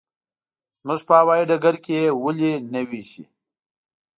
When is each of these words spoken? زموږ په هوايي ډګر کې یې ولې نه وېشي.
زموږ 0.77 0.99
په 1.07 1.13
هوايي 1.19 1.43
ډګر 1.49 1.75
کې 1.83 1.93
یې 2.01 2.07
ولې 2.23 2.51
نه 2.71 2.81
وېشي. 2.89 3.23